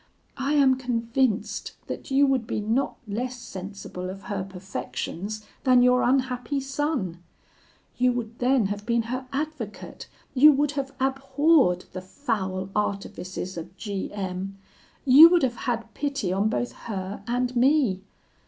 I 0.39 0.53
am 0.53 0.77
convinced 0.77 1.73
that 1.85 2.09
you 2.09 2.25
would 2.25 2.47
be 2.47 2.59
not 2.59 2.97
less 3.07 3.37
sensible 3.37 4.09
of 4.09 4.23
her 4.23 4.43
perfections 4.43 5.45
than 5.63 5.83
your 5.83 6.01
unhappy 6.01 6.59
son. 6.59 7.21
You 7.97 8.11
would 8.13 8.39
then 8.39 8.65
have 8.65 8.83
been 8.83 9.03
her 9.13 9.27
advocate; 9.31 10.07
you 10.33 10.53
would 10.53 10.71
have 10.71 10.95
abhorred 10.99 11.85
the 11.93 12.01
foul 12.01 12.69
artifices 12.75 13.57
of 13.57 13.77
G 13.77 14.11
M; 14.11 14.57
you 15.05 15.29
would 15.29 15.43
have 15.43 15.55
had 15.69 15.93
pity 15.93 16.33
on 16.33 16.49
both 16.49 16.71
her 16.71 17.21
and 17.27 17.55
me. 17.55 18.01